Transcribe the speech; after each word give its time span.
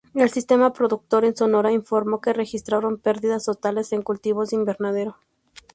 El 0.15 0.31
Sistema 0.31 0.73
Productor 0.73 1.25
en 1.25 1.35
Sonora 1.35 1.71
informó 1.71 2.21
que 2.21 2.33
registraron 2.33 2.97
perdidas 2.97 3.45
totales 3.45 3.93
en 3.93 4.01
cultivos 4.01 4.49
de 4.49 4.55
invernadero. 4.55 5.15